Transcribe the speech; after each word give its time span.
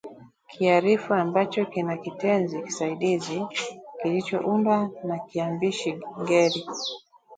kiarifu 0.51 1.13
ambacho 1.13 1.65
kina 1.65 1.97
kitenzi 1.97 2.61
kisaidizi 2.61 3.41
kilichoundwa 4.01 4.89
na 5.03 5.19
kiambishi 5.19 5.97
ngeli 6.21 6.65